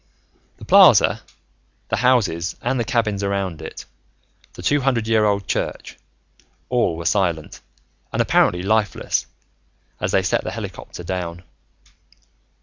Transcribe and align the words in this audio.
The 0.57 0.65
plaza, 0.65 1.21
the 1.89 1.97
houses 1.97 2.55
and 2.63 2.79
the 2.79 2.83
cabins 2.83 3.21
around 3.21 3.61
it, 3.61 3.85
the 4.53 4.63
two 4.63 4.81
hundred 4.81 5.07
year 5.07 5.25
old 5.25 5.47
church, 5.47 5.95
all 6.69 6.97
were 6.97 7.05
silent 7.05 7.61
and 8.11 8.19
apparently 8.19 8.63
lifeless 8.63 9.27
as 9.99 10.11
they 10.11 10.23
set 10.23 10.43
the 10.43 10.49
helicopter 10.53 11.03
down. 11.03 11.43